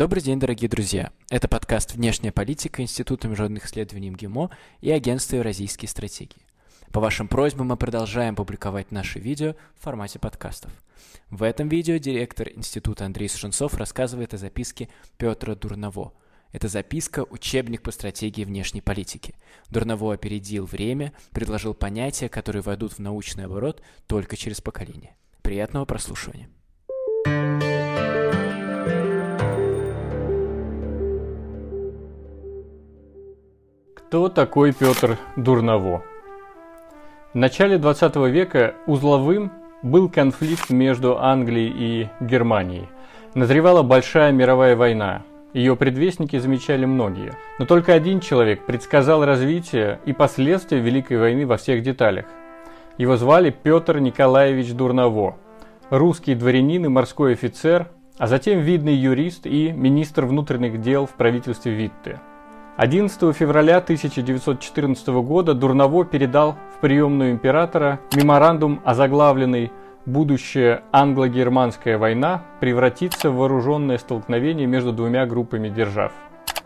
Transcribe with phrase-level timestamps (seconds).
[0.00, 1.12] Добрый день, дорогие друзья!
[1.28, 4.50] Это подкаст «Внешняя политика» Института международных исследований МГИМО
[4.80, 6.40] и Агентства Евразийские стратегии.
[6.90, 10.72] По вашим просьбам мы продолжаем публиковать наши видео в формате подкастов.
[11.28, 16.14] В этом видео директор Института Андрей Сушенцов рассказывает о записке Петра Дурново.
[16.50, 19.34] Это записка– учебник по стратегии внешней политики.
[19.68, 25.14] Дурново опередил время, предложил понятия, которые войдут в научный оборот только через поколение.
[25.42, 26.48] Приятного прослушивания!
[34.10, 36.02] Кто такой Петр Дурново?
[37.32, 39.52] В начале 20 века узловым
[39.84, 42.88] был конфликт между Англией и Германией.
[43.34, 45.22] Назревала большая мировая война.
[45.52, 47.34] Ее предвестники замечали многие.
[47.60, 52.24] Но только один человек предсказал развитие и последствия Великой войны во всех деталях.
[52.98, 55.36] Его звали Петр Николаевич Дурново,
[55.88, 57.86] русский дворянин и морской офицер,
[58.18, 62.18] а затем видный юрист и министр внутренних дел в правительстве Витте–
[62.80, 69.70] 11 февраля 1914 года Дурново передал в приемную императора меморандум, озаглавленный
[70.06, 76.12] «Будущая англо-германская война превратится в вооруженное столкновение между двумя группами держав».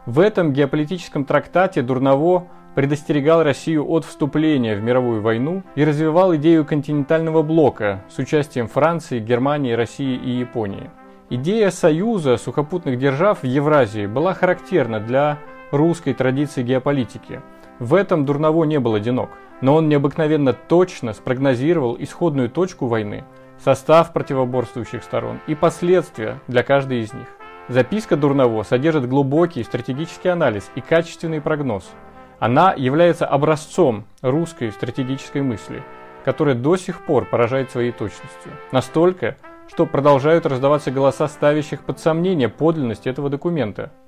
[0.07, 6.65] В этом геополитическом трактате Дурново предостерегал Россию от вступления в мировую войну и развивал идею
[6.65, 10.92] континентального блока с участием Франции, Германии, России и Японии.
[11.29, 15.39] Идея союза сухопутных держав в Евразии была характерна для
[15.77, 17.41] русской традиции геополитики.
[17.78, 19.30] В этом Дурново не был одинок,
[19.61, 23.25] но он необыкновенно точно спрогнозировал исходную точку войны,
[23.58, 27.27] состав противоборствующих сторон и последствия для каждой из них.
[27.69, 31.91] Записка Дурново содержит глубокий стратегический анализ и качественный прогноз.
[32.39, 35.83] Она является образцом русской стратегической мысли,
[36.25, 38.52] которая до сих пор поражает своей точностью.
[38.70, 39.36] Настолько,
[39.69, 43.92] что продолжают раздаваться голоса ставящих под сомнение подлинность этого документа–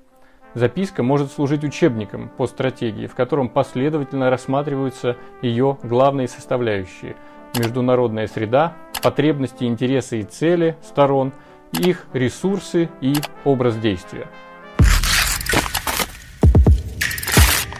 [0.57, 7.15] Записка может служить учебником по стратегии, в котором последовательно рассматриваются ее главные составляющие–
[7.59, 8.73] международная среда,
[9.03, 11.31] потребности, интересы и цели сторон,
[11.73, 13.13] их ресурсы и
[13.45, 14.29] образ действия.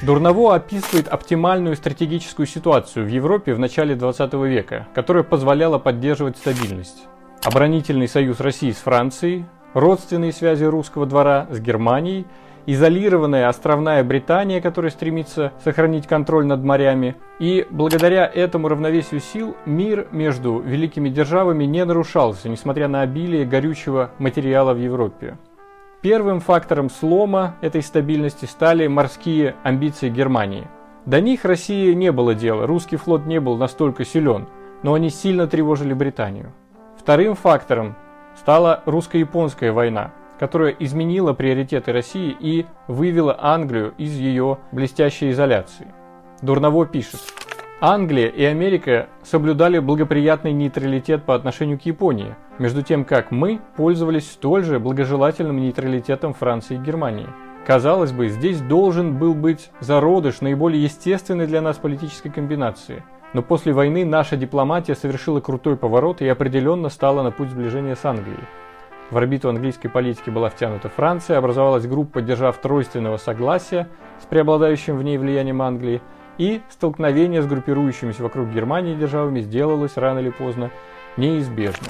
[0.03, 7.07] Дурново описывает оптимальную стратегическую ситуацию в Европе в начале 20 века, которая позволяла поддерживать стабильность.
[7.43, 12.27] Оборонительный союз России с Францией, родственные связи русского двора с Германией–
[12.67, 17.15] изолированная островная Британия, которая стремится сохранить контроль над морями.
[17.39, 24.11] И благодаря этому равновесию сил мир между великими державами не нарушался, несмотря на обилие горючего
[24.19, 25.37] материала в Европе.
[26.01, 30.67] Первым фактором слома этой стабильности стали морские амбиции Германии.
[31.05, 34.47] До них России не было дела, русский флот не был настолько силен,
[34.83, 36.51] но они сильно тревожили Британию.
[36.99, 37.95] Вторым фактором
[38.35, 45.87] стала русско-японская война– которая изменила приоритеты России и вывела Англию из ее блестящей изоляции.
[46.41, 47.19] Дурново пишет.
[47.79, 54.31] Англия и Америка соблюдали благоприятный нейтралитет по отношению к Японии, между тем как мы пользовались
[54.31, 57.27] столь же благожелательным нейтралитетом Франции и Германии.
[57.67, 63.03] Казалось бы, здесь должен был быть зародыш наиболее естественной для нас политической комбинации.
[63.33, 68.05] Но после войны наша дипломатия совершила крутой поворот и определенно стала на путь сближения с
[68.05, 68.39] Англией.
[69.09, 73.87] В орбиту английской политики была втянута Франция, образовалась группа держав тройственного согласия
[74.21, 76.01] с преобладающим в ней влиянием Англии,
[76.37, 80.71] и столкновение с группирующимися вокруг Германии державами сделалось рано или поздно
[81.15, 81.89] неизбежным.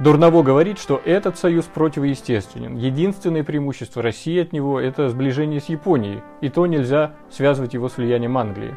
[0.00, 2.76] Дурново говорит, что этот союз противоестественен.
[2.76, 7.96] Единственное преимущество России от него– это сближение с Японией, и то нельзя связывать его с
[7.96, 8.76] влиянием Англии.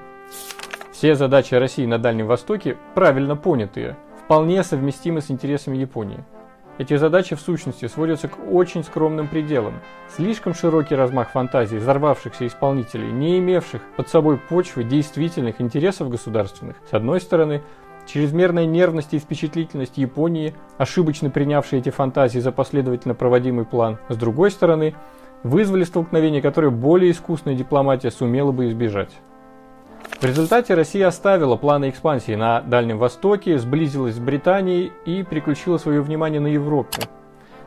[0.92, 6.24] Все задачи России на Дальнем Востоке, правильно понятые, вполне совместимы с интересами Японии–
[6.78, 9.82] эти задачи в сущности сводятся к очень скромным пределам.
[10.16, 16.94] Слишком широкий размах фантазий взорвавшихся исполнителей, не имевших под собой почвы действительных интересов государственных, с
[16.94, 17.62] одной стороны,
[18.06, 24.52] чрезмерная нервность и впечатлительность Японии, ошибочно принявшие эти фантазии за последовательно проводимый план, с другой
[24.52, 24.96] стороны,
[25.44, 29.12] вызвали столкновение, которое более искусная дипломатия сумела бы избежать.
[30.20, 36.02] В результате Россия оставила планы экспансии на Дальнем Востоке, сблизилась с Британией и переключила свое
[36.02, 37.02] внимание на Европу.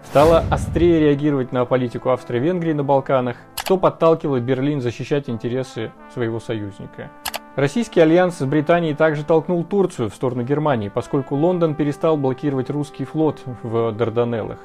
[0.04, 7.10] Стала острее реагировать на политику Австро-Венгрии на Балканах, что подталкивало Берлин защищать интересы своего союзника.
[7.56, 13.04] Российский альянс с Британией также толкнул Турцию в сторону Германии, поскольку Лондон перестал блокировать русский
[13.04, 14.60] флот в Дарданеллах.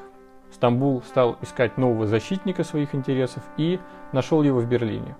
[0.52, 3.80] Стамбул стал искать нового защитника своих интересов и
[4.12, 5.16] нашел его в Берлине.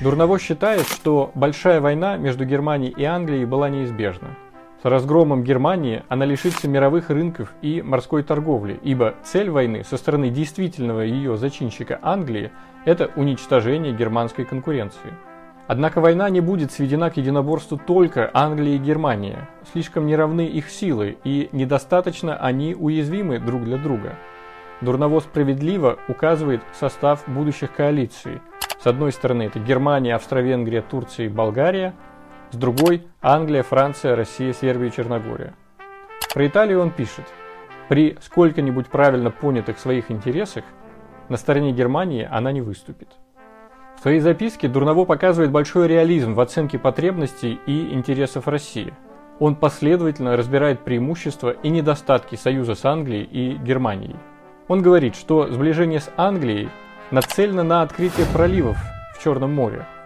[0.00, 4.28] Дурново считает, что большая война между Германией и Англией была неизбежна.
[4.82, 10.30] С разгромом Германии она лишится мировых рынков и морской торговли, ибо цель войны со стороны
[10.30, 12.50] действительного ее зачинщика Англии–
[12.86, 15.12] это уничтожение германской конкуренции.
[15.66, 19.36] Однако война не будет сведена к единоборству только Англии и Германии.
[19.70, 24.14] Слишком неравны их силы, и недостаточно они уязвимы друг для друга.
[24.80, 28.40] Дурново справедливо указывает состав будущих коалиций.
[28.82, 31.94] С одной стороны это Германия, Австро-Венгрия, Турция и Болгария–
[32.50, 35.54] с другой– Англия, Франция, Россия, Сербия и Черногория.
[36.34, 37.24] Про Италию он пишет.
[37.88, 40.64] При сколько-нибудь правильно понятых своих интересах
[41.28, 43.08] на стороне Германии она не выступит.
[43.96, 48.94] В своей записке Дурново показывает большой реализм в оценке потребностей и интересов России.
[49.38, 54.16] Он последовательно разбирает преимущества и недостатки союза с Англией и Германией.
[54.68, 56.68] Он говорит, что сближение с Англией
[57.10, 58.78] нацелено на открытие проливов
[59.14, 59.86] в Черном море–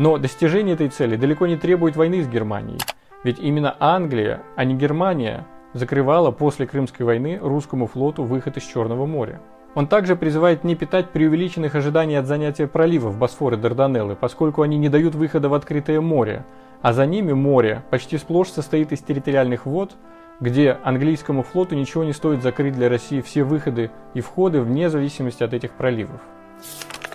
[0.00, 2.78] но достижение этой цели далеко не требует войны с Германией,
[3.22, 9.04] ведь именно Англия, а не Германия, закрывала после Крымской войны русскому флоту выход из Черного
[9.04, 9.42] моря.
[9.74, 14.78] Он также призывает не питать преувеличенных ожиданий от занятия проливов Босфор и Дарданеллы, поскольку они
[14.78, 16.46] не дают выхода в открытое море,
[16.80, 19.92] а за ними море почти сплошь состоит из территориальных вод,
[20.40, 25.42] где английскому флоту ничего не стоит закрыть для России все выходы и входы вне зависимости
[25.44, 26.20] от этих проливов.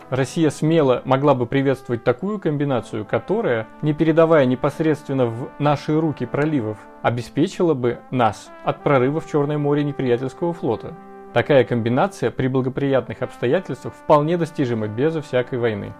[0.10, 6.78] Россия смело могла бы приветствовать такую комбинацию, которая, не передавая непосредственно в наши руки проливов,
[7.02, 10.94] обеспечила бы нас от прорыва в Черное море неприятельского флота.
[11.34, 15.94] Такая комбинация при благоприятных обстоятельствах вполне достижима безо всякой войны.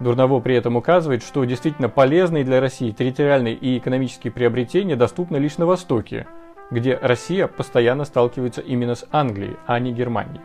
[0.00, 5.58] Дурново при этом указывает, что действительно полезные для России территориальные и экономические приобретения доступны лишь
[5.58, 6.26] на Востоке,
[6.70, 10.40] где Россия постоянно сталкивается именно с Англией, а не Германией.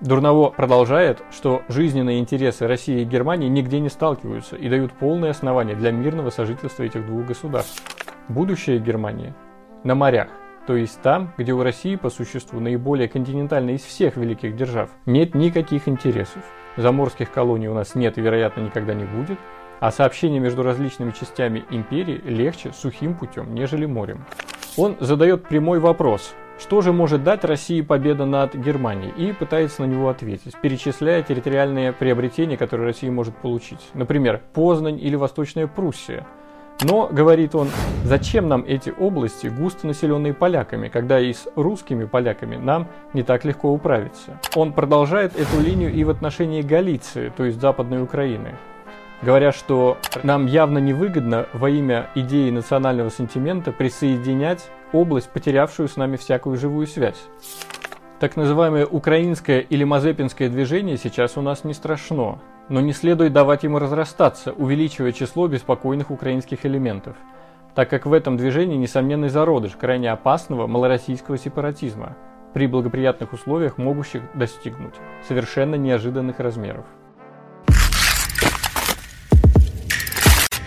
[0.00, 5.76] Дурново продолжает, что жизненные интересы России и Германии нигде не сталкиваются и дают полное основание
[5.76, 7.82] для мирного сожительства этих двух государств.
[8.28, 9.34] Будущее Германии
[9.84, 10.28] на морях,
[10.66, 15.34] то есть там, где у России по существу наиболее континентальной из всех великих держав, нет
[15.34, 16.42] никаких интересов.
[16.76, 19.38] Заморских колоний у нас нет и, вероятно, никогда не будет,
[19.80, 24.24] а сообщение между различными частями империи легче сухим путем, нежели морем.
[24.76, 29.12] Он задает прямой вопрос, что же может дать России победа над Германией?
[29.16, 33.80] И пытается на него ответить, перечисляя территориальные приобретения, которые Россия может получить.
[33.94, 36.26] Например, Познань или Восточная Пруссия.
[36.82, 37.68] Но, говорит он,
[38.04, 43.44] зачем нам эти области, густо населенные поляками, когда и с русскими поляками нам не так
[43.44, 44.40] легко управиться?
[44.54, 48.54] Он продолжает эту линию и в отношении Галиции, то есть Западной Украины
[49.24, 56.16] говоря, что нам явно невыгодно во имя идеи национального сентимента присоединять область, потерявшую с нами
[56.16, 57.20] всякую живую связь.
[58.20, 62.38] Так называемое украинское или мазепинское движение сейчас у нас не страшно,
[62.68, 67.16] но не следует давать ему разрастаться, увеличивая число беспокойных украинских элементов,
[67.74, 72.16] так как в этом движении несомненный зародыш крайне опасного малороссийского сепаратизма,
[72.52, 74.94] при благоприятных условиях могущих достигнуть
[75.26, 76.86] совершенно неожиданных размеров.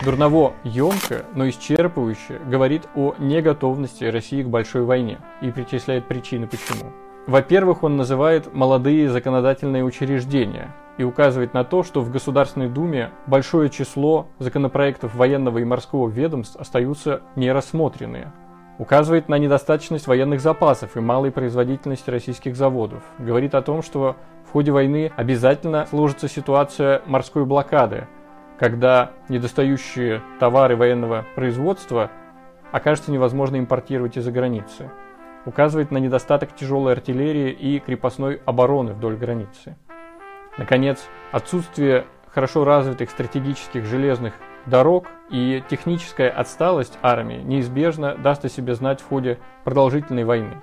[0.04, 6.92] Дурново емко, но исчерпывающе говорит о неготовности России к большой войне и причисляет причины почему.
[7.26, 13.70] Во-первых, он называет молодые законодательные учреждения и указывает на то, что в Государственной Думе большое
[13.70, 18.32] число законопроектов военного и морского ведомств остаются нерассмотренные.
[18.78, 23.02] Указывает на недостаточность военных запасов и малой производительности российских заводов.
[23.18, 24.16] Говорит о том, что
[24.48, 28.06] в ходе войны обязательно сложится ситуация морской блокады,
[28.58, 32.10] когда недостающие товары военного производства
[32.72, 34.90] окажется невозможно импортировать из-за границы.
[35.44, 39.76] Указывает на недостаток тяжелой артиллерии и крепостной обороны вдоль границы.
[40.58, 44.34] Наконец, отсутствие хорошо развитых стратегических железных
[44.66, 50.60] дорог и техническая отсталость армии неизбежно даст о себе знать в ходе продолжительной войны.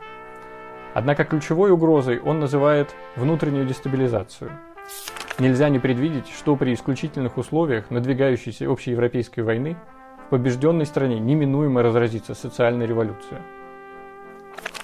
[0.94, 4.52] Однако ключевой угрозой он называет внутреннюю дестабилизацию–
[5.38, 9.76] Нельзя не предвидеть, что при исключительных условиях надвигающейся общеевропейской войны
[10.26, 13.42] в побежденной стране неминуемо разразится социальная революция.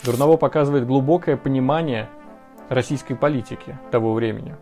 [0.04, 2.10] Дурново показывает глубокое понимание
[2.68, 4.58] российской политики того времени.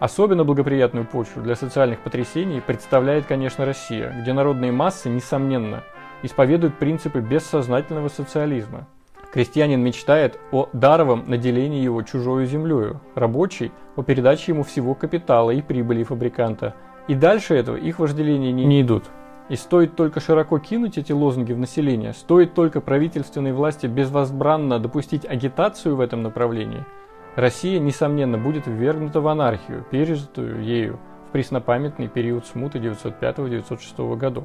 [0.00, 5.84] Особенно благоприятную почву для социальных потрясений представляет, конечно, Россия, где народные массы, несомненно,
[6.22, 8.88] исповедуют принципы бессознательного социализма–
[9.34, 15.60] Крестьянин мечтает о даровом наделении его чужою землею, рабочий– о передаче ему всего капитала и
[15.60, 16.76] прибыли фабриканта.
[17.08, 19.06] И дальше этого их вожделения не, не идут.
[19.48, 25.26] И стоит только широко кинуть эти лозунги в население, стоит только правительственной власти безвозбранно допустить
[25.26, 26.84] агитацию в этом направлении,
[27.34, 34.44] Россия, несомненно, будет ввергнута в анархию, пережитую ею в преснопамятный период смуты 905-906 годов.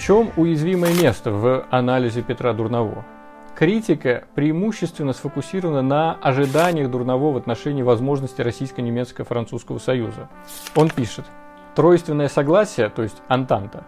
[0.00, 3.04] В чем уязвимое место в анализе Петра Дурново?
[3.54, 10.30] Критика преимущественно сфокусирована на ожиданиях Дурново в отношении возможности Российско-Немецко-Французского союза.
[10.74, 11.26] Он пишет,
[11.74, 13.84] тройственное согласие, то есть Антанта,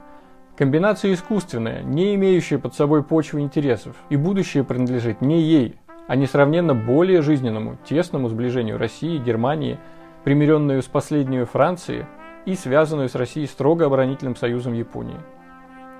[0.54, 5.76] комбинация искусственная, не имеющая под собой почвы интересов, и будущее принадлежит не ей,
[6.08, 9.78] а несравненно более жизненному, тесному сближению России и Германии,
[10.24, 12.04] примиренную с последнюю Францией
[12.44, 15.16] и связанную с Россией строго оборонительным союзом Японии.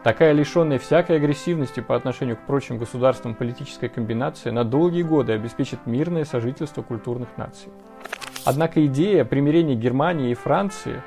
[0.02, 5.86] Такая лишенная всякой агрессивности по отношению к прочим государствам политическая комбинация на долгие годы обеспечит
[5.86, 7.70] мирное сожительство культурных наций.
[8.44, 11.00] Однако идея примирения Германии и Франции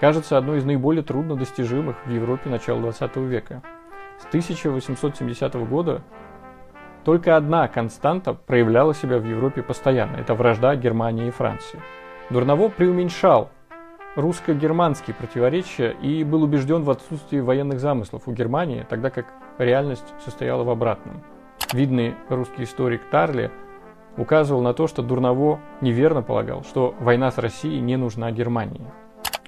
[0.00, 3.62] кажется одной из наиболее труднодостижимых в Европе начала XX века.
[4.20, 6.02] С 1870 года
[7.04, 11.80] только одна константа проявляла себя в Европе постоянно– это вражда Германии и Франции.
[12.30, 13.50] Дурново преуменьшал
[14.16, 19.26] русско-германские противоречия и был убежден в отсутствии военных замыслов у Германии, тогда как
[19.58, 21.22] реальность состояла в обратном.
[21.72, 23.50] Видный русский историк Тарли
[24.16, 28.86] указывал на то, что Дурново неверно полагал, что война с Россией не нужна Германии.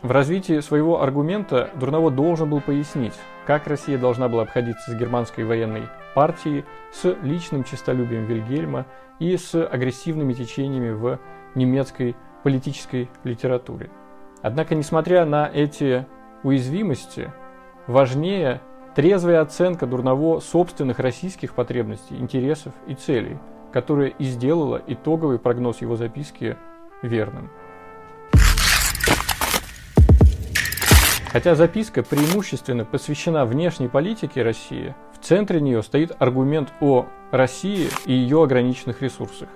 [0.02, 3.14] В развитии своего аргумента Дурново должен был пояснить,
[3.46, 5.84] как Россия должна была обходиться с германской военной
[6.14, 8.86] партией, с личным честолюбием Вильгельма
[9.18, 11.18] и с агрессивными течениями в
[11.56, 13.90] немецкой политической литературе.
[14.42, 16.06] Однако, несмотря на эти
[16.42, 17.32] уязвимости,
[17.86, 18.60] важнее
[18.94, 23.38] трезвая оценка Дурново собственных российских потребностей, интересов и целей,
[23.72, 26.56] которая и сделала итоговый прогноз его записки
[27.02, 27.50] верным.
[31.30, 38.12] Хотя записка преимущественно посвящена внешней политике России, в центре нее стоит аргумент о России и
[38.12, 39.48] ее ограниченных ресурсах.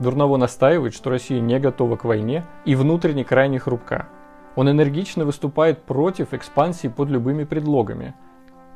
[0.00, 4.08] Дурново настаивает, что Россия не готова к войне и внутренне крайне хрупка.
[4.56, 8.14] Он энергично выступает против экспансии под любыми предлогами–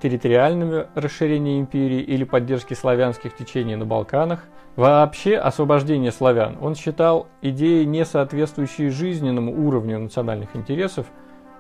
[0.00, 4.44] территориального расширения империи или поддержки славянских течений на Балканах,
[4.76, 11.06] вообще освобождение славян он считал идеей, не соответствующей жизненному уровню национальных интересов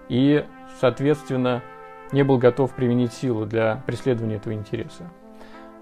[0.08, 0.44] и,
[0.80, 1.62] соответственно,
[2.12, 5.10] не был готов применить силу для преследования этого интереса.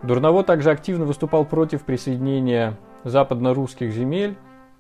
[0.02, 4.36] Дурново также активно выступал против присоединения западно-русских земель,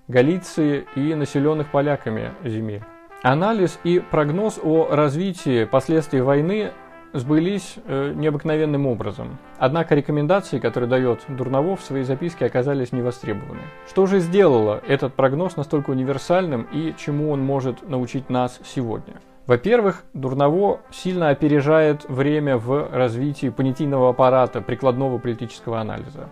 [0.08, 2.84] Галиции и населенных поляками земель.
[3.22, 6.72] Анализ и прогноз о развитии последствий войны
[7.12, 9.38] сбылись э, необыкновенным образом.
[9.58, 13.62] Однако рекомендации, которые дает Дурново в своей записке, оказались невостребованы.
[13.88, 19.14] Что же сделало этот прогноз настолько универсальным и чему он может научить нас сегодня?
[19.46, 26.28] Во-первых, Дурново сильно опережает время в развитии понятийного аппарата прикладного политического анализа.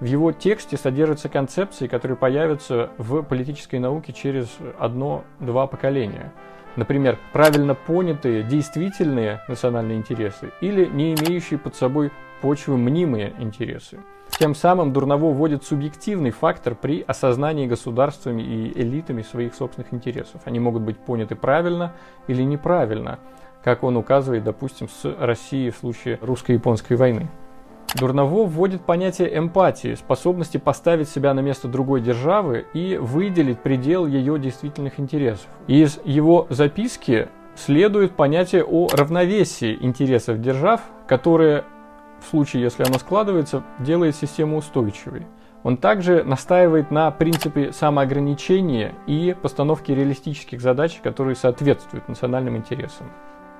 [0.00, 6.32] В его тексте содержатся концепции, которые появятся в политической науке через одно-два поколения.
[6.76, 13.98] Например, правильно понятые действительные национальные интересы или не имеющие под собой почвы мнимые интересы.
[14.38, 20.42] Тем самым Дурново вводит субъективный фактор при осознании государствами и элитами своих собственных интересов.
[20.44, 21.92] Они могут быть поняты правильно
[22.28, 23.18] или неправильно,
[23.64, 27.28] как он указывает, допустим, с Россией в случае русско-японской войны.
[27.94, 34.38] Дурново вводит понятие эмпатии, способности поставить себя на место другой державы и выделить предел ее
[34.38, 35.46] действительных интересов.
[35.66, 41.64] Из его записки следует понятие о равновесии интересов держав, которое
[42.20, 45.26] в случае, если оно складывается, делает систему устойчивой.
[45.62, 53.10] Он также настаивает на принципе самоограничения и постановке реалистических задач, которые соответствуют национальным интересам.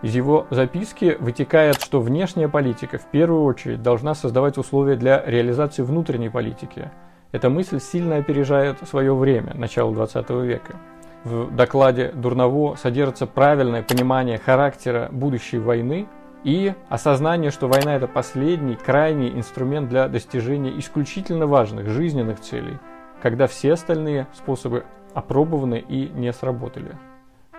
[0.01, 5.83] Из его записки вытекает, что внешняя политика в первую очередь должна создавать условия для реализации
[5.83, 6.91] внутренней политики.
[7.33, 10.77] Эта мысль сильно опережает свое время, начало 20 века.
[11.25, 16.07] В докладе Дурново содержится правильное понимание характера будущей войны
[16.45, 22.79] и осознание, что война это последний, крайний инструмент для достижения исключительно важных жизненных целей,
[23.21, 26.95] когда все остальные способы опробованы и не сработали.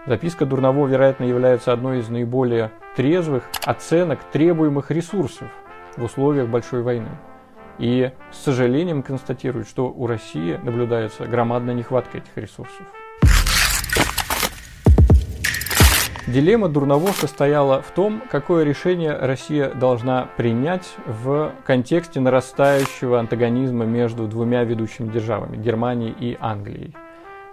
[0.06, 5.50] Записка Дурново, вероятно, является одной из наиболее трезвых оценок требуемых ресурсов
[5.98, 7.10] в условиях большой войны.
[7.79, 12.82] И с сожалением констатирует, что у России наблюдается громадная нехватка этих ресурсов.
[16.27, 24.27] Дилемма Дурново состояла в том, какое решение Россия должна принять в контексте нарастающего антагонизма между
[24.27, 26.96] двумя ведущими державами– Германией и Англией–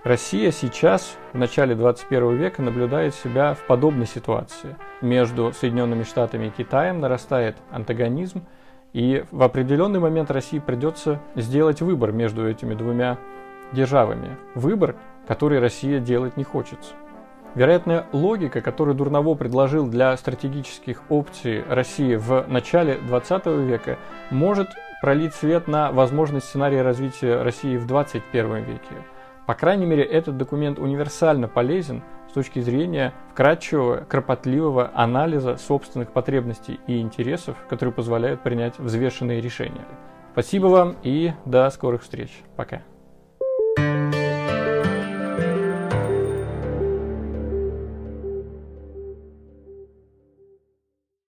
[0.07, 4.77] Россия сейчас, в начале 21 века, наблюдает себя в подобной ситуации.
[5.01, 8.47] Между Соединенными Штатами и Китаем нарастает антагонизм,
[8.93, 13.19] и в определенный момент России придется сделать выбор между этими двумя
[13.73, 14.37] державами.
[14.55, 14.95] Выбор,
[15.27, 16.79] который Россия делать не хочет.
[17.57, 23.99] Вероятно, логика, которую Дурново предложил для стратегических опций России в начале 20 века,
[24.31, 24.69] может
[25.03, 28.95] пролить свет на возможный сценарий развития России в 21 веке.
[29.47, 36.81] По крайней мере, этот документ универсально полезен с точки зрения вкратчивого, кропотливого анализа собственных потребностей
[36.89, 39.87] и интересов, которые позволяют принять взвешенные решения.
[40.33, 42.31] Спасибо вам и до скорых встреч.
[42.57, 42.83] Пока.